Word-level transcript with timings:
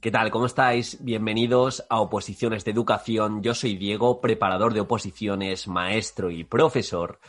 ¿Qué 0.00 0.10
tal? 0.10 0.32
¿Cómo 0.32 0.46
estáis? 0.46 0.98
Bienvenidos 1.04 1.86
a 1.88 2.00
Oposiciones 2.00 2.64
de 2.64 2.72
Educación. 2.72 3.44
Yo 3.44 3.54
soy 3.54 3.76
Diego, 3.76 4.20
preparador 4.20 4.74
de 4.74 4.80
oposiciones, 4.80 5.68
maestro 5.68 6.32
y 6.32 6.42
profesor. 6.42 7.20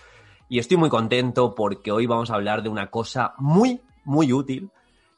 Y 0.49 0.57
estoy 0.57 0.77
muy 0.77 0.89
contento 0.89 1.53
porque 1.53 1.91
hoy 1.91 2.07
vamos 2.07 2.31
a 2.31 2.33
hablar 2.33 2.63
de 2.63 2.69
una 2.69 2.89
cosa 2.89 3.35
muy, 3.37 3.81
muy 4.03 4.33
útil, 4.33 4.71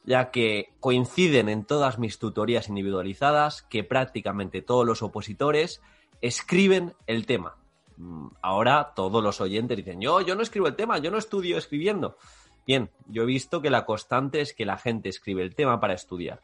ya 0.04 0.30
que 0.30 0.74
coinciden 0.78 1.48
en 1.48 1.64
todas 1.64 1.98
mis 1.98 2.18
tutorías 2.18 2.68
individualizadas 2.68 3.62
que 3.62 3.82
prácticamente 3.82 4.60
todos 4.60 4.84
los 4.84 5.02
opositores 5.02 5.80
escriben 6.20 6.92
el 7.06 7.24
tema. 7.24 7.56
Mm, 7.96 8.26
ahora 8.42 8.92
todos 8.94 9.24
los 9.24 9.40
oyentes 9.40 9.78
dicen, 9.78 10.02
yo, 10.02 10.20
yo 10.20 10.34
no 10.34 10.42
escribo 10.42 10.66
el 10.66 10.76
tema, 10.76 10.98
yo 10.98 11.10
no 11.10 11.16
estudio 11.16 11.56
escribiendo. 11.56 12.18
Bien, 12.66 12.90
yo 13.06 13.22
he 13.22 13.26
visto 13.26 13.62
que 13.62 13.70
la 13.70 13.86
constante 13.86 14.42
es 14.42 14.52
que 14.52 14.66
la 14.66 14.76
gente 14.76 15.08
escribe 15.08 15.42
el 15.42 15.54
tema 15.54 15.80
para 15.80 15.94
estudiar. 15.94 16.42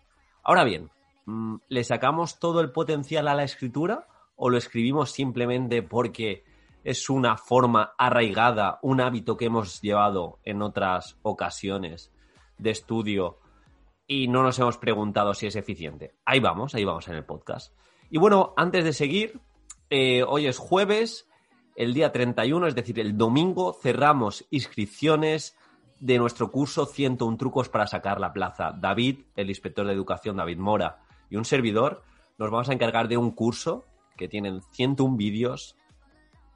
Ahora 0.51 0.65
bien, 0.65 0.91
mm, 1.27 1.59
¿le 1.69 1.85
sacamos 1.85 2.41
todo 2.41 2.61
el 2.61 2.73
potencial 2.73 3.29
a 3.29 3.37
la 3.37 3.45
escritura 3.45 4.09
o 4.35 4.51
lo 4.51 4.59
escribimos 4.59 5.13
simplemente 5.13 5.81
porque 5.81 6.43
es 6.83 7.09
una 7.09 7.37
forma 7.37 7.93
arraigada, 7.97 8.81
un 8.83 9.01
hábito 9.01 9.37
que 9.37 9.45
hemos 9.45 9.81
llevado 9.81 10.41
en 10.43 10.61
otras 10.61 11.17
ocasiones 11.23 12.13
de 12.59 12.71
estudio 12.71 13.39
y 14.09 14.27
no 14.27 14.43
nos 14.43 14.59
hemos 14.59 14.77
preguntado 14.77 15.35
si 15.35 15.47
es 15.47 15.55
eficiente? 15.55 16.17
Ahí 16.25 16.41
vamos, 16.41 16.75
ahí 16.75 16.85
vamos 16.85 17.07
en 17.07 17.15
el 17.15 17.25
podcast. 17.25 17.73
Y 18.11 18.19
bueno, 18.19 18.53
antes 18.57 18.83
de 18.83 18.93
seguir, 18.93 19.41
eh, 19.89 20.25
hoy 20.25 20.49
es 20.49 20.59
jueves, 20.59 21.29
el 21.77 21.95
día 21.95 22.11
31, 22.11 22.67
es 22.67 22.75
decir, 22.75 22.99
el 22.99 23.17
domingo, 23.17 23.73
cerramos 23.73 24.45
inscripciones 24.51 25.57
de 26.01 26.19
nuestro 26.19 26.51
curso 26.51 26.87
101 26.87 27.37
trucos 27.37 27.69
para 27.69 27.87
sacar 27.87 28.21
la 28.21 28.33
plaza. 28.33 28.73
David, 28.73 29.21
el 29.37 29.51
inspector 29.51 29.87
de 29.87 29.93
educación, 29.93 30.37
David 30.37 30.59
Mora, 30.59 31.01
y 31.29 31.37
un 31.37 31.45
servidor, 31.45 32.03
nos 32.39 32.51
vamos 32.51 32.71
a 32.71 32.73
encargar 32.73 33.07
de 33.07 33.19
un 33.19 33.31
curso 33.31 33.85
que 34.17 34.27
tienen 34.27 34.63
101 34.73 35.17
vídeos 35.17 35.77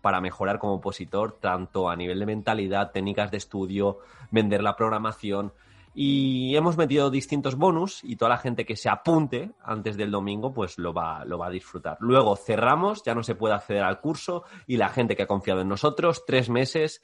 para 0.00 0.20
mejorar 0.20 0.58
como 0.58 0.74
opositor, 0.74 1.38
tanto 1.40 1.88
a 1.88 1.96
nivel 1.96 2.18
de 2.18 2.26
mentalidad, 2.26 2.90
técnicas 2.92 3.30
de 3.30 3.38
estudio, 3.38 4.00
vender 4.30 4.62
la 4.62 4.76
programación. 4.76 5.52
Y 5.94 6.56
hemos 6.56 6.76
metido 6.76 7.08
distintos 7.08 7.54
bonus 7.54 8.02
y 8.02 8.16
toda 8.16 8.30
la 8.30 8.38
gente 8.38 8.66
que 8.66 8.76
se 8.76 8.88
apunte 8.88 9.52
antes 9.62 9.96
del 9.96 10.10
domingo, 10.10 10.52
pues 10.52 10.76
lo 10.76 10.92
va, 10.92 11.24
lo 11.24 11.38
va 11.38 11.46
a 11.46 11.50
disfrutar. 11.50 11.96
Luego 12.00 12.36
cerramos, 12.36 13.02
ya 13.04 13.14
no 13.14 13.22
se 13.22 13.34
puede 13.34 13.54
acceder 13.54 13.84
al 13.84 14.00
curso 14.00 14.42
y 14.66 14.76
la 14.76 14.88
gente 14.88 15.16
que 15.16 15.22
ha 15.22 15.26
confiado 15.26 15.60
en 15.60 15.68
nosotros, 15.68 16.24
tres 16.26 16.50
meses 16.50 17.00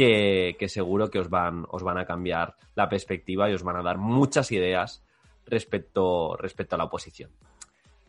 que, 0.00 0.68
seguro 0.68 1.10
que 1.10 1.18
os 1.18 1.28
van, 1.28 1.66
os 1.68 1.82
van 1.82 1.98
a 1.98 2.06
cambiar 2.06 2.56
la 2.74 2.88
perspectiva 2.88 3.50
y 3.50 3.54
os 3.54 3.62
van 3.62 3.76
a 3.76 3.82
dar 3.82 3.98
muchas 3.98 4.50
ideas 4.50 5.04
respecto, 5.44 6.36
respecto 6.36 6.74
a 6.74 6.78
la 6.78 6.84
oposición. 6.84 7.30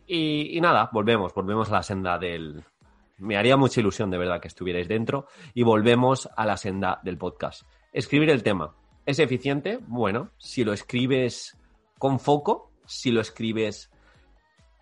Y, 0.08 0.60
nada, 0.62 0.90
volvemos, 0.94 1.34
volvemos 1.34 1.70
a 1.70 1.76
la 1.76 1.84
senda 1.84 2.18
del... 2.18 2.64
Me 3.18 3.38
haría 3.38 3.58
mucha 3.58 3.82
ilusión 3.82 4.10
de 4.10 4.18
verdad 4.18 4.40
que 4.40 4.48
estuvierais 4.48 4.88
dentro 4.88 5.28
y 5.54 5.64
volvemos 5.64 6.30
a 6.36 6.46
la 6.46 6.58
senda 6.58 7.00
del 7.04 7.18
podcast. 7.18 7.64
Escribir 7.94 8.30
el 8.30 8.42
tema. 8.42 8.74
¿Es 9.06 9.20
eficiente? 9.20 9.78
Bueno, 9.86 10.32
si 10.38 10.64
lo 10.64 10.74
escribes 10.74 11.58
con 12.00 12.20
foco, 12.20 12.72
si 12.86 13.12
lo 13.12 13.22
escribes 13.22 13.92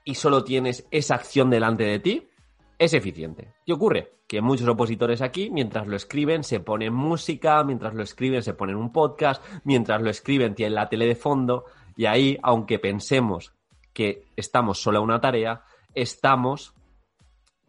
y 0.06 0.16
solo 0.16 0.44
tienes 0.44 0.88
esa 0.92 1.16
acción 1.16 1.50
delante 1.50 1.84
de 1.84 2.00
ti, 2.00 2.30
es 2.78 2.94
eficiente. 2.94 3.54
¿Qué 3.66 3.74
ocurre? 3.74 4.19
Que 4.30 4.42
muchos 4.42 4.68
opositores 4.68 5.24
aquí, 5.24 5.50
mientras 5.50 5.88
lo 5.88 5.96
escriben, 5.96 6.44
se 6.44 6.60
ponen 6.60 6.94
música, 6.94 7.64
mientras 7.64 7.96
lo 7.96 8.04
escriben, 8.04 8.44
se 8.44 8.54
ponen 8.54 8.76
un 8.76 8.92
podcast, 8.94 9.44
mientras 9.64 10.04
lo 10.04 10.12
escriben, 10.12 10.54
tienen 10.54 10.76
la 10.76 10.88
tele 10.88 11.08
de 11.08 11.16
fondo, 11.16 11.66
y 11.98 12.06
ahí, 12.06 12.38
aunque 12.44 12.78
pensemos 12.78 13.56
que 13.92 14.28
estamos 14.36 14.80
solo 14.80 15.00
a 15.00 15.02
una 15.02 15.20
tarea, 15.20 15.64
estamos 15.96 16.76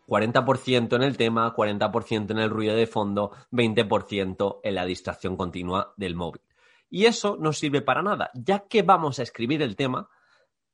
40% 0.06 0.96
en 0.96 1.02
el 1.02 1.16
tema, 1.16 1.54
40% 1.56 2.30
en 2.32 2.38
el 2.38 2.50
ruido 2.50 2.76
de 2.76 2.86
fondo, 2.86 3.30
20% 3.52 4.60
en 4.62 4.74
la 4.74 4.84
distracción 4.84 5.38
continua 5.38 5.94
del 5.96 6.14
móvil. 6.14 6.42
Y 6.90 7.06
eso 7.06 7.38
no 7.40 7.54
sirve 7.54 7.80
para 7.80 8.02
nada, 8.02 8.30
ya 8.34 8.66
que 8.68 8.82
vamos 8.82 9.18
a 9.18 9.22
escribir 9.22 9.62
el 9.62 9.76
tema, 9.76 10.10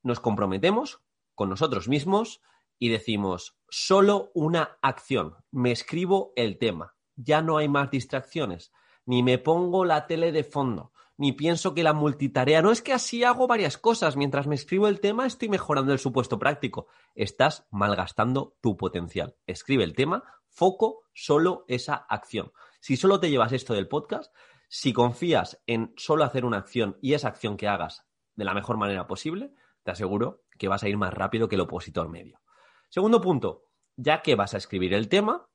nos 0.02 0.18
comprometemos 0.18 1.00
con 1.36 1.48
nosotros 1.48 1.86
mismos 1.86 2.40
y 2.78 2.88
decimos, 2.88 3.58
solo 3.68 4.30
una 4.34 4.78
acción, 4.82 5.36
me 5.50 5.72
escribo 5.72 6.32
el 6.36 6.58
tema, 6.58 6.94
ya 7.14 7.42
no 7.42 7.56
hay 7.56 7.68
más 7.68 7.90
distracciones, 7.90 8.72
ni 9.04 9.22
me 9.22 9.38
pongo 9.38 9.84
la 9.84 10.06
tele 10.06 10.32
de 10.32 10.44
fondo, 10.44 10.92
ni 11.18 11.32
pienso 11.32 11.74
que 11.74 11.82
la 11.82 11.94
multitarea, 11.94 12.60
no 12.60 12.70
es 12.70 12.82
que 12.82 12.92
así 12.92 13.24
hago 13.24 13.46
varias 13.46 13.78
cosas, 13.78 14.16
mientras 14.16 14.46
me 14.46 14.54
escribo 14.54 14.86
el 14.88 15.00
tema 15.00 15.26
estoy 15.26 15.48
mejorando 15.48 15.92
el 15.92 15.98
supuesto 15.98 16.38
práctico, 16.38 16.88
estás 17.14 17.66
malgastando 17.70 18.56
tu 18.60 18.76
potencial. 18.76 19.36
Escribe 19.46 19.84
el 19.84 19.94
tema, 19.94 20.24
foco, 20.48 21.04
solo 21.14 21.64
esa 21.68 21.94
acción. 21.94 22.52
Si 22.80 22.96
solo 22.96 23.18
te 23.18 23.30
llevas 23.30 23.52
esto 23.52 23.72
del 23.72 23.88
podcast, 23.88 24.34
si 24.68 24.92
confías 24.92 25.62
en 25.66 25.94
solo 25.96 26.24
hacer 26.24 26.44
una 26.44 26.58
acción 26.58 26.98
y 27.00 27.14
esa 27.14 27.28
acción 27.28 27.56
que 27.56 27.68
hagas 27.68 28.04
de 28.34 28.44
la 28.44 28.54
mejor 28.54 28.76
manera 28.76 29.06
posible, 29.06 29.54
te 29.84 29.92
aseguro 29.92 30.42
que 30.58 30.68
vas 30.68 30.82
a 30.82 30.88
ir 30.88 30.96
más 30.96 31.14
rápido 31.14 31.48
que 31.48 31.54
el 31.54 31.62
opositor 31.62 32.08
medio. 32.08 32.40
Segundo 32.88 33.20
punto, 33.20 33.64
ya 33.96 34.22
que 34.22 34.34
vas 34.34 34.54
a 34.54 34.58
escribir 34.58 34.94
el 34.94 35.08
tema, 35.08 35.48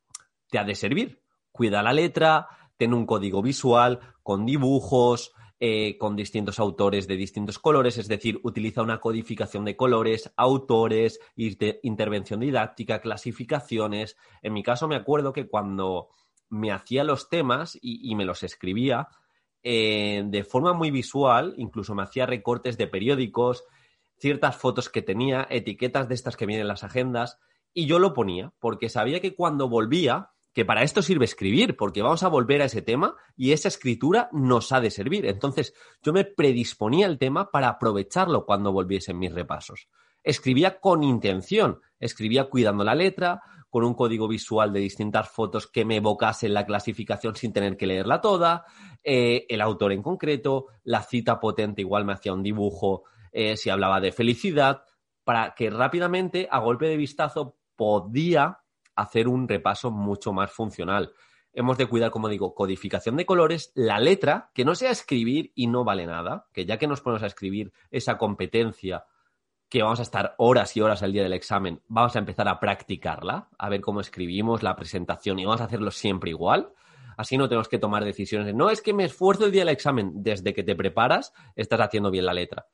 te 0.50 0.60
ha 0.60 0.64
de 0.64 0.76
servir. 0.76 1.22
Cuida 1.52 1.84
la 1.84 1.94
letra, 1.94 2.48
ten 2.78 2.94
un 2.94 3.06
código 3.06 3.42
visual 3.42 4.00
con 4.24 4.46
dibujos, 4.46 5.34
eh, 5.64 5.96
con 6.00 6.16
distintos 6.16 6.60
autores 6.60 7.08
de 7.08 7.16
distintos 7.16 7.60
colores, 7.60 8.00
es 8.00 8.08
decir, 8.08 8.40
utiliza 8.42 8.82
una 8.82 9.00
codificación 9.00 9.64
de 9.64 9.76
colores, 9.76 10.34
autores, 10.36 11.20
intervención 11.36 12.40
didáctica, 12.40 13.00
clasificaciones. 13.00 14.18
En 14.42 14.54
mi 14.54 14.64
caso 14.64 14.88
me 14.88 14.96
acuerdo 14.96 15.34
que 15.34 15.48
cuando 15.48 16.10
me 16.50 16.72
hacía 16.72 17.04
los 17.04 17.30
temas 17.30 17.78
y, 17.80 18.16
me 18.16 18.26
los 18.26 18.42
escribía 18.42 19.10
eh, 19.62 20.24
de 20.26 20.44
forma 20.44 20.74
muy 20.74 20.90
visual, 20.90 21.54
incluso 21.58 21.94
me 21.94 22.02
hacía 22.02 22.26
recortes 22.26 22.80
de 22.80 22.88
periódicos, 22.88 23.64
ciertas 24.22 24.56
fotos 24.56 24.90
que 24.90 25.02
tenía, 25.02 25.48
etiquetas 25.50 26.08
de 26.08 26.16
estas 26.16 26.38
que 26.38 26.46
vienen 26.46 26.62
en 26.62 26.68
las 26.68 26.84
agendas, 26.84 27.40
y 27.74 27.88
yo 27.88 28.00
lo 28.00 28.14
ponía, 28.14 28.54
porque 28.60 28.88
sabía 28.88 29.20
que 29.20 29.36
cuando 29.36 29.68
volvía, 29.68 30.30
que 30.54 30.66
para 30.66 30.84
esto 30.84 31.02
sirve 31.02 31.26
escribir, 31.26 31.76
porque 31.76 32.02
vamos 32.02 32.24
a 32.24 32.28
volver 32.28 32.62
a 32.62 32.66
ese 32.66 32.82
tema 32.82 33.16
y 33.36 33.54
esa 33.54 33.70
escritura 33.70 34.30
nos 34.32 34.72
ha 34.72 34.82
de 34.82 34.92
servir. 34.92 35.26
Entonces, 35.26 35.74
yo 36.04 36.14
me 36.14 36.26
predisponía 36.26 37.08
al 37.08 37.18
tema 37.18 37.50
para 37.50 37.70
aprovecharlo 37.70 38.46
cuando 38.46 38.72
volviesen 38.72 39.18
mis 39.18 39.34
repasos. 39.34 39.88
Escribía 40.24 40.80
con 40.80 41.04
intención, 41.04 41.80
escribía 42.00 42.50
cuidando 42.50 42.84
la 42.84 42.96
letra, 42.96 43.42
con 43.70 43.86
un 43.86 43.94
código 43.94 44.28
visual 44.28 44.74
de 44.74 44.82
distintas 44.82 45.30
fotos 45.30 45.66
que 45.66 45.86
me 45.86 45.96
evocasen 45.96 46.54
la 46.54 46.66
clasificación 46.66 47.36
sin 47.36 47.54
tener 47.54 47.78
que 47.78 47.88
leerla 47.88 48.20
toda, 48.20 48.66
eh, 49.04 49.46
el 49.48 49.62
autor 49.62 49.94
en 49.94 50.04
concreto, 50.04 50.68
la 50.84 51.02
cita 51.02 51.40
potente 51.40 51.82
igual 51.82 52.04
me 52.04 52.12
hacía 52.12 52.34
un 52.34 52.44
dibujo 52.44 53.06
eh, 53.32 53.58
si 53.58 53.70
hablaba 53.70 54.00
de 54.00 54.12
felicidad, 54.12 54.84
para 55.24 55.54
que 55.56 55.70
rápidamente, 55.70 56.48
a 56.52 56.60
golpe 56.60 56.88
de 56.88 56.98
vistazo, 56.98 57.58
podía 57.76 58.60
hacer 58.96 59.28
un 59.28 59.48
repaso 59.48 59.92
mucho 59.92 60.34
más 60.34 60.52
funcional. 60.52 61.14
Hemos 61.54 61.78
de 61.78 61.88
cuidar, 61.88 62.12
como 62.12 62.30
digo, 62.30 62.56
codificación 62.56 63.18
de 63.18 63.26
colores, 63.26 63.72
la 63.76 64.00
letra, 64.00 64.52
que 64.54 64.64
no 64.64 64.76
sea 64.76 64.92
escribir 64.92 65.52
y 65.56 65.68
no 65.68 65.84
vale 65.84 66.06
nada, 66.06 66.48
que 66.54 66.66
ya 66.66 66.78
que 66.78 66.88
nos 66.88 67.02
ponemos 67.02 67.24
a 67.24 67.28
escribir 67.28 67.74
esa 67.90 68.18
competencia 68.18 69.06
que 69.72 69.84
vamos 69.84 70.00
a 70.00 70.04
estar 70.04 70.36
horas 70.38 70.76
y 70.76 70.82
horas 70.82 71.02
al 71.02 71.14
día 71.14 71.24
del 71.24 71.34
examen, 71.34 71.82
vamos 71.88 72.16
a 72.16 72.20
empezar 72.20 72.48
a 72.50 72.60
practicarla, 72.60 73.48
a 73.58 73.70
ver 73.70 73.80
cómo 73.80 74.02
escribimos 74.02 74.64
la 74.64 74.76
presentación 74.76 75.40
y 75.40 75.46
vamos 75.46 75.62
a 75.62 75.66
hacerlo 75.66 75.92
siempre 75.92 76.30
igual. 76.30 76.74
Así 77.16 77.38
no 77.38 77.48
tenemos 77.48 77.70
que 77.70 77.80
tomar 77.80 78.04
decisiones 78.04 78.54
no 78.54 78.70
es 78.70 78.82
que 78.82 78.94
me 78.94 79.06
esfuerzo 79.06 79.46
el 79.46 79.52
día 79.52 79.62
del 79.62 79.74
examen. 79.74 80.12
Desde 80.16 80.54
que 80.54 80.64
te 80.64 80.76
preparas, 80.76 81.34
estás 81.56 81.80
haciendo 81.80 82.12
bien 82.12 82.26
la 82.26 82.34
letra. 82.34 82.68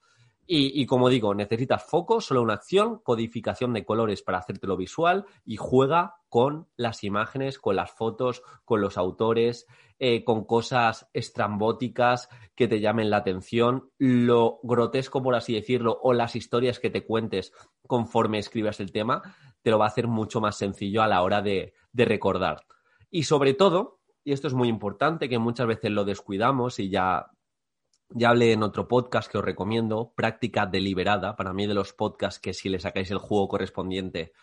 Y, 0.50 0.86
como 0.86 1.10
digo, 1.10 1.36
necesitas 1.36 1.84
foco, 1.84 2.22
solo 2.22 2.42
una 2.42 2.54
acción, 2.54 3.00
codificación 3.00 3.74
de 3.74 3.84
colores 3.84 4.22
para 4.22 4.38
hacértelo 4.38 4.78
visual 4.78 5.26
y 5.44 5.58
juega 5.58 6.22
con 6.30 6.68
las 6.78 7.04
imágenes, 7.04 7.60
con 7.60 7.76
las 7.76 7.92
fotos, 7.92 8.44
con 8.64 8.80
los 8.80 8.98
autores, 8.98 9.68
eh, 10.00 10.24
con 10.24 10.46
cosas 10.46 11.10
estrambóticas 11.12 12.30
que 12.56 12.70
te 12.70 12.80
llamen 12.80 13.10
la 13.10 13.18
atención, 13.18 13.90
lo 13.98 14.62
grotesco, 14.64 15.22
por 15.22 15.36
así 15.36 15.54
decirlo, 15.54 16.00
o 16.02 16.14
las 16.14 16.38
historias 16.38 16.80
que 16.80 16.90
te 16.90 17.06
cuentes 17.06 17.52
conforme 17.86 18.40
escribas 18.40 18.80
el 18.80 18.94
tema, 18.94 19.36
te 19.62 19.70
lo 19.70 19.80
va 19.80 19.86
a 19.86 19.90
hacer 19.90 20.08
mucho 20.08 20.40
más 20.40 20.56
sencillo 20.56 21.04
a 21.04 21.08
la 21.08 21.24
hora 21.24 21.42
de, 21.42 21.74
de 21.92 22.06
recordar. 22.06 22.66
Y 23.10 23.24
sobre 23.24 23.54
todo, 23.54 24.00
y 24.24 24.32
esto 24.32 24.48
es 24.48 24.54
muy 24.54 24.70
importante, 24.70 25.28
que 25.28 25.40
muchas 25.40 25.68
veces 25.68 25.92
lo 25.92 26.06
descuidamos 26.06 26.80
y 26.80 26.90
ya 26.90 27.32
ya 28.10 28.30
hablé 28.30 28.54
en 28.54 28.64
otro 28.64 28.88
podcast 28.88 29.32
que 29.32 29.38
os 29.38 29.46
recomiendo, 29.46 30.14
Práctica 30.16 30.66
Deliberada, 30.66 31.36
para 31.36 31.54
mí 31.54 31.68
de 31.68 31.74
los 31.74 31.94
podcasts 31.94 32.40
que 32.40 32.54
si 32.54 32.70
le 32.70 32.80
sacáis 32.80 33.12
el 33.12 33.18
juego 33.18 33.48
correspondiente 33.48 34.34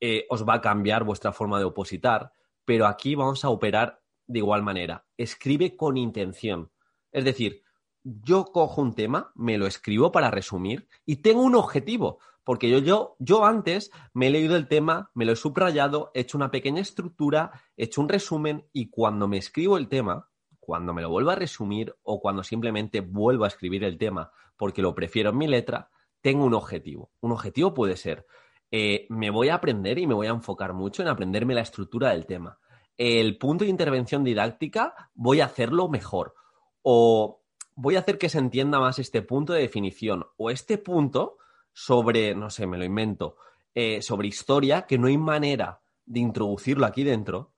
eh, 0.00 0.26
os 0.30 0.48
va 0.48 0.54
a 0.54 0.60
cambiar 0.60 1.04
vuestra 1.04 1.32
forma 1.32 1.58
de 1.58 1.66
opositar, 1.66 2.32
pero 2.64 2.86
aquí 2.86 3.14
vamos 3.14 3.44
a 3.44 3.50
operar 3.50 4.00
de 4.26 4.38
igual 4.38 4.62
manera. 4.62 5.06
Escribe 5.16 5.76
con 5.76 5.96
intención. 5.96 6.70
Es 7.12 7.24
decir, 7.24 7.62
yo 8.02 8.46
cojo 8.46 8.80
un 8.80 8.94
tema, 8.94 9.32
me 9.34 9.58
lo 9.58 9.66
escribo 9.66 10.10
para 10.10 10.30
resumir 10.30 10.88
y 11.04 11.16
tengo 11.16 11.42
un 11.42 11.54
objetivo, 11.54 12.18
porque 12.44 12.70
yo, 12.70 12.78
yo, 12.78 13.16
yo 13.18 13.44
antes 13.44 13.90
me 14.14 14.28
he 14.28 14.30
leído 14.30 14.56
el 14.56 14.68
tema, 14.68 15.10
me 15.14 15.26
lo 15.26 15.32
he 15.32 15.36
subrayado, 15.36 16.10
he 16.14 16.20
hecho 16.20 16.38
una 16.38 16.50
pequeña 16.50 16.80
estructura, 16.80 17.52
he 17.76 17.84
hecho 17.84 18.00
un 18.00 18.08
resumen 18.08 18.66
y 18.72 18.88
cuando 18.88 19.28
me 19.28 19.36
escribo 19.36 19.76
el 19.76 19.88
tema, 19.88 20.29
cuando 20.70 20.94
me 20.94 21.02
lo 21.02 21.10
vuelvo 21.10 21.30
a 21.30 21.34
resumir 21.34 21.96
o 22.04 22.20
cuando 22.20 22.44
simplemente 22.44 23.00
vuelvo 23.00 23.42
a 23.44 23.48
escribir 23.48 23.82
el 23.82 23.98
tema 23.98 24.30
porque 24.56 24.82
lo 24.82 24.94
prefiero 24.94 25.30
en 25.30 25.38
mi 25.38 25.48
letra, 25.48 25.90
tengo 26.20 26.44
un 26.44 26.54
objetivo. 26.54 27.10
Un 27.18 27.32
objetivo 27.32 27.74
puede 27.74 27.96
ser, 27.96 28.24
eh, 28.70 29.04
me 29.08 29.30
voy 29.30 29.48
a 29.48 29.56
aprender 29.56 29.98
y 29.98 30.06
me 30.06 30.14
voy 30.14 30.28
a 30.28 30.30
enfocar 30.30 30.72
mucho 30.72 31.02
en 31.02 31.08
aprenderme 31.08 31.54
la 31.54 31.62
estructura 31.62 32.10
del 32.10 32.24
tema. 32.24 32.60
El 32.96 33.36
punto 33.36 33.64
de 33.64 33.70
intervención 33.70 34.22
didáctica 34.22 35.10
voy 35.12 35.40
a 35.40 35.46
hacerlo 35.46 35.88
mejor 35.88 36.36
o 36.82 37.42
voy 37.74 37.96
a 37.96 37.98
hacer 37.98 38.16
que 38.16 38.28
se 38.28 38.38
entienda 38.38 38.78
más 38.78 39.00
este 39.00 39.22
punto 39.22 39.54
de 39.54 39.62
definición 39.62 40.24
o 40.36 40.50
este 40.50 40.78
punto 40.78 41.38
sobre, 41.72 42.36
no 42.36 42.48
sé, 42.48 42.68
me 42.68 42.78
lo 42.78 42.84
invento, 42.84 43.38
eh, 43.74 44.02
sobre 44.02 44.28
historia, 44.28 44.82
que 44.82 44.98
no 44.98 45.08
hay 45.08 45.18
manera 45.18 45.80
de 46.06 46.20
introducirlo 46.20 46.86
aquí 46.86 47.02
dentro, 47.02 47.54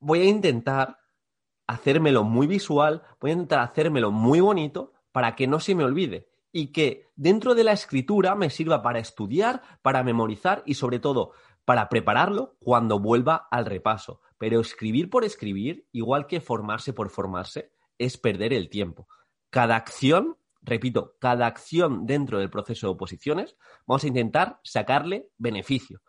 voy 0.00 0.22
a 0.22 0.24
intentar 0.24 1.03
hacérmelo 1.66 2.24
muy 2.24 2.46
visual, 2.46 3.02
voy 3.20 3.30
a 3.30 3.34
intentar 3.34 3.60
hacérmelo 3.60 4.10
muy 4.10 4.40
bonito 4.40 4.92
para 5.12 5.34
que 5.34 5.46
no 5.46 5.60
se 5.60 5.74
me 5.74 5.84
olvide 5.84 6.28
y 6.52 6.68
que 6.68 7.10
dentro 7.16 7.54
de 7.54 7.64
la 7.64 7.72
escritura 7.72 8.34
me 8.34 8.50
sirva 8.50 8.82
para 8.82 9.00
estudiar, 9.00 9.62
para 9.82 10.02
memorizar 10.02 10.62
y 10.66 10.74
sobre 10.74 11.00
todo 11.00 11.32
para 11.64 11.88
prepararlo 11.88 12.56
cuando 12.60 12.98
vuelva 12.98 13.48
al 13.50 13.66
repaso. 13.66 14.20
Pero 14.38 14.60
escribir 14.60 15.10
por 15.10 15.24
escribir, 15.24 15.88
igual 15.92 16.26
que 16.26 16.40
formarse 16.40 16.92
por 16.92 17.10
formarse, 17.10 17.72
es 17.98 18.18
perder 18.18 18.52
el 18.52 18.68
tiempo. 18.68 19.08
Cada 19.50 19.76
acción, 19.76 20.36
repito, 20.62 21.16
cada 21.18 21.46
acción 21.46 22.06
dentro 22.06 22.38
del 22.38 22.50
proceso 22.50 22.86
de 22.86 22.92
oposiciones, 22.92 23.56
vamos 23.86 24.04
a 24.04 24.08
intentar 24.08 24.60
sacarle 24.62 25.30
beneficio. 25.38 26.02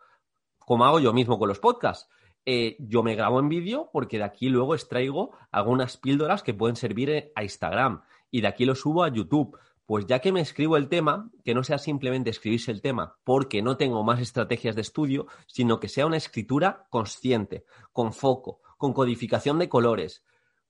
Como 0.58 0.84
hago 0.84 1.00
yo 1.00 1.12
mismo 1.12 1.38
con 1.38 1.48
los 1.48 1.60
podcasts. 1.60 2.08
Eh, 2.48 2.76
yo 2.78 3.02
me 3.02 3.16
grabo 3.16 3.40
en 3.40 3.48
vídeo 3.48 3.90
porque 3.92 4.18
de 4.18 4.24
aquí 4.24 4.48
luego 4.48 4.74
extraigo 4.74 5.32
algunas 5.50 5.96
píldoras 5.96 6.44
que 6.44 6.54
pueden 6.54 6.76
servir 6.76 7.32
a 7.34 7.42
Instagram 7.42 8.02
y 8.30 8.40
de 8.40 8.46
aquí 8.46 8.64
lo 8.64 8.76
subo 8.76 9.02
a 9.02 9.08
YouTube. 9.12 9.58
Pues 9.84 10.06
ya 10.06 10.20
que 10.20 10.32
me 10.32 10.40
escribo 10.40 10.76
el 10.76 10.88
tema, 10.88 11.30
que 11.44 11.54
no 11.54 11.62
sea 11.62 11.78
simplemente 11.78 12.30
escribirse 12.30 12.70
el 12.70 12.82
tema 12.82 13.18
porque 13.24 13.62
no 13.62 13.76
tengo 13.76 14.02
más 14.04 14.20
estrategias 14.20 14.76
de 14.76 14.82
estudio, 14.82 15.26
sino 15.46 15.80
que 15.80 15.88
sea 15.88 16.06
una 16.06 16.16
escritura 16.16 16.86
consciente, 16.90 17.64
con 17.92 18.12
foco, 18.12 18.60
con 18.78 18.92
codificación 18.92 19.58
de 19.58 19.68
colores, 19.68 20.24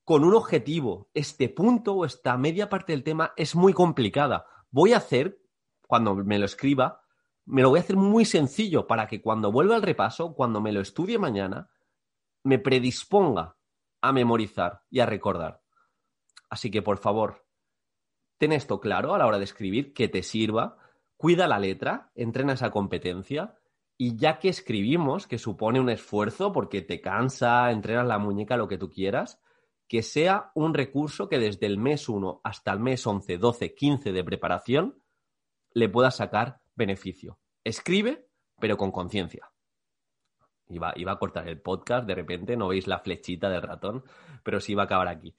con 0.05 0.25
un 0.25 0.35
objetivo. 0.35 1.09
Este 1.13 1.49
punto 1.49 1.95
o 1.95 2.05
esta 2.05 2.37
media 2.39 2.69
parte 2.69 2.93
del 2.93 3.05
tema 3.05 3.33
es 3.37 3.55
muy 3.55 3.73
complicada. 3.73 4.47
Voy 4.71 4.93
a 4.93 4.99
hacer, 4.99 5.41
cuando 5.87 6.15
me 6.15 6.39
lo 6.39 6.47
escriba, 6.47 7.03
me 7.47 7.63
lo 7.63 7.71
voy 7.71 7.79
a 7.79 7.83
hacer 7.83 7.97
muy 7.97 8.25
sencillo 8.25 8.87
para 8.87 9.07
que 9.07 9.23
cuando 9.23 9.53
vuelva 9.53 9.77
al 9.77 9.83
repaso, 9.83 10.35
cuando 10.35 10.61
me 10.61 10.73
lo 10.73 10.81
estudie 10.81 11.19
mañana, 11.19 11.71
me 12.43 12.59
predisponga 12.59 13.57
a 14.01 14.13
memorizar 14.13 14.83
y 14.91 15.01
a 15.01 15.07
recordar. 15.07 15.63
Así 16.51 16.71
que, 16.71 16.83
por 16.83 16.99
favor, 16.99 17.47
ten 18.39 18.53
esto 18.53 18.81
claro 18.81 19.15
a 19.15 19.19
la 19.19 19.27
hora 19.27 19.39
de 19.39 19.45
escribir, 19.45 19.95
que 19.95 20.09
te 20.09 20.23
sirva, 20.23 20.77
cuida 21.17 21.47
la 21.47 21.59
letra, 21.59 22.11
entrena 22.15 22.53
esa 22.53 22.71
competencia 22.71 23.59
y 23.97 24.17
ya 24.17 24.39
que 24.39 24.49
escribimos, 24.49 25.27
que 25.27 25.39
supone 25.39 25.81
un 25.81 25.89
esfuerzo 25.89 26.53
porque 26.53 26.83
te 26.83 27.01
cansa, 27.01 27.71
entrenas 27.71 28.07
la 28.07 28.19
muñeca, 28.19 28.57
lo 28.57 28.69
que 28.69 28.79
tú 28.79 28.91
quieras, 28.91 29.41
que 29.89 30.03
sea 30.03 30.51
un 30.55 30.75
recurso 30.75 31.29
que 31.29 31.39
desde 31.39 31.67
el 31.67 31.79
mes 31.79 32.09
1 32.09 32.41
hasta 32.45 32.73
el 32.73 32.81
mes 32.81 33.07
11, 33.07 33.39
12, 33.39 33.75
15 33.75 34.13
de 34.13 34.25
preparación 34.25 35.03
le 35.73 35.89
puedas 35.89 36.17
sacar 36.17 36.61
beneficio. 36.77 37.41
Escribe, 37.65 38.29
pero 38.61 38.77
con 38.77 38.93
conciencia. 38.93 39.51
Iba, 40.69 40.93
iba, 40.97 41.13
a 41.13 41.19
cortar 41.19 41.49
el 41.49 41.61
podcast, 41.61 42.07
de 42.07 42.15
repente 42.15 42.57
no 42.57 42.69
veis 42.69 42.87
la 42.87 42.99
flechita 42.99 43.49
del 43.49 43.63
ratón, 43.63 44.05
pero 44.43 44.61
sí 44.61 44.75
va 44.75 44.83
a 44.83 44.87
acabar 44.87 45.09
aquí. 45.09 45.35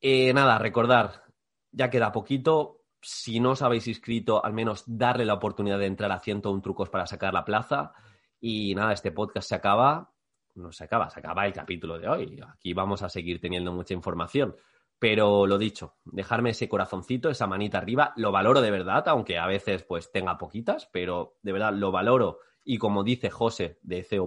Eh, 0.00 0.32
nada, 0.32 0.58
recordar, 0.58 1.24
ya 1.72 1.90
queda 1.90 2.12
poquito. 2.12 2.84
Si 3.02 3.40
no 3.40 3.50
os 3.50 3.62
habéis 3.62 3.88
inscrito, 3.88 4.44
al 4.44 4.52
menos 4.52 4.84
darle 4.86 5.24
la 5.24 5.34
oportunidad 5.34 5.78
de 5.78 5.86
entrar 5.86 6.12
a 6.12 6.18
101 6.18 6.60
trucos 6.62 6.90
para 6.90 7.06
sacar 7.06 7.32
la 7.32 7.44
plaza. 7.44 7.92
Y 8.40 8.74
nada, 8.74 8.92
este 8.92 9.12
podcast 9.12 9.48
se 9.48 9.54
acaba. 9.54 10.12
No 10.54 10.72
se 10.72 10.84
acaba, 10.84 11.08
se 11.10 11.20
acaba 11.20 11.46
el 11.46 11.52
capítulo 11.52 11.98
de 11.98 12.08
hoy. 12.08 12.40
Aquí 12.52 12.74
vamos 12.74 13.02
a 13.02 13.08
seguir 13.08 13.40
teniendo 13.40 13.72
mucha 13.72 13.94
información. 13.94 14.54
Pero 15.00 15.46
lo 15.46 15.56
dicho, 15.56 15.96
dejarme 16.04 16.50
ese 16.50 16.68
corazoncito, 16.68 17.30
esa 17.30 17.46
manita 17.46 17.78
arriba, 17.78 18.12
lo 18.16 18.32
valoro 18.32 18.60
de 18.60 18.70
verdad, 18.70 19.08
aunque 19.08 19.38
a 19.38 19.46
veces 19.46 19.82
pues 19.82 20.12
tenga 20.12 20.36
poquitas, 20.36 20.90
pero 20.92 21.38
de 21.42 21.52
verdad 21.52 21.72
lo 21.72 21.90
valoro. 21.90 22.40
Y 22.62 22.76
como 22.76 23.02
dice 23.02 23.30
José 23.30 23.78
de 23.82 24.04
C, 24.04 24.20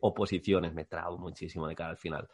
Oposiciones, 0.00 0.74
me 0.74 0.84
trago 0.84 1.18
muchísimo 1.18 1.66
de 1.66 1.74
cara 1.74 1.90
al 1.90 1.96
final. 1.96 2.28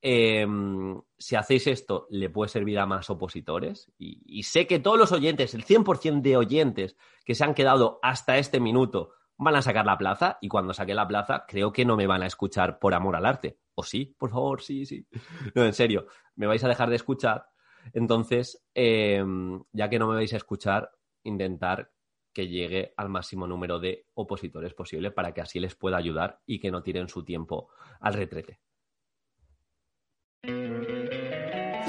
Em, 0.00 0.98
si 1.18 1.34
hacéis 1.34 1.66
esto, 1.66 2.06
le 2.08 2.30
puede 2.30 2.48
servir 2.48 2.78
a 2.78 2.86
más 2.86 3.10
opositores. 3.10 3.90
Y, 3.98 4.22
y 4.24 4.44
sé 4.44 4.68
que 4.68 4.78
todos 4.78 4.96
los 4.96 5.10
oyentes, 5.10 5.54
el 5.54 5.64
100% 5.64 6.22
de 6.22 6.36
oyentes 6.36 6.96
que 7.24 7.34
se 7.34 7.42
han 7.42 7.54
quedado 7.54 7.98
hasta 8.00 8.38
este 8.38 8.60
minuto, 8.60 9.10
van 9.40 9.56
a 9.56 9.62
sacar 9.62 9.86
la 9.86 9.96
plaza 9.96 10.38
y 10.40 10.48
cuando 10.48 10.74
saque 10.74 10.94
la 10.94 11.08
plaza 11.08 11.44
creo 11.48 11.72
que 11.72 11.84
no 11.86 11.96
me 11.96 12.06
van 12.06 12.22
a 12.22 12.26
escuchar 12.26 12.78
por 12.78 12.92
amor 12.92 13.16
al 13.16 13.24
arte. 13.24 13.58
¿O 13.74 13.82
sí? 13.82 14.14
Por 14.18 14.30
favor, 14.30 14.60
sí, 14.60 14.84
sí. 14.84 15.06
No, 15.54 15.64
en 15.64 15.72
serio, 15.72 16.06
me 16.36 16.46
vais 16.46 16.62
a 16.62 16.68
dejar 16.68 16.90
de 16.90 16.96
escuchar. 16.96 17.46
Entonces, 17.94 18.62
em, 18.74 19.62
ya 19.72 19.88
que 19.88 19.98
no 19.98 20.06
me 20.08 20.14
vais 20.14 20.32
a 20.34 20.36
escuchar, 20.36 20.90
intentar 21.24 21.90
que 22.34 22.48
llegue 22.48 22.92
al 22.96 23.08
máximo 23.08 23.46
número 23.46 23.80
de 23.80 24.06
opositores 24.14 24.74
posible 24.74 25.10
para 25.10 25.32
que 25.32 25.40
así 25.40 25.58
les 25.58 25.74
pueda 25.74 25.96
ayudar 25.96 26.40
y 26.44 26.60
que 26.60 26.70
no 26.70 26.82
tiren 26.82 27.08
su 27.08 27.24
tiempo 27.24 27.70
al 27.98 28.14
retrete. 28.14 28.60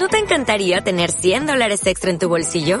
¿No 0.00 0.08
te 0.08 0.18
encantaría 0.18 0.80
tener 0.80 1.10
100 1.10 1.46
dólares 1.46 1.86
extra 1.86 2.10
en 2.10 2.18
tu 2.18 2.28
bolsillo? 2.28 2.80